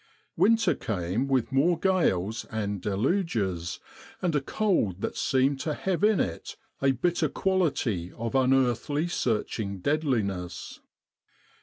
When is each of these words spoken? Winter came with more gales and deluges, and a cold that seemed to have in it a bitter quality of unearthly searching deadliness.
Winter 0.35 0.73
came 0.73 1.27
with 1.27 1.51
more 1.51 1.77
gales 1.77 2.45
and 2.45 2.81
deluges, 2.81 3.79
and 4.19 4.35
a 4.35 4.41
cold 4.41 5.01
that 5.01 5.15
seemed 5.15 5.59
to 5.59 5.75
have 5.75 6.03
in 6.03 6.19
it 6.19 6.55
a 6.81 6.91
bitter 6.93 7.29
quality 7.29 8.11
of 8.17 8.33
unearthly 8.33 9.07
searching 9.07 9.77
deadliness. 9.79 10.79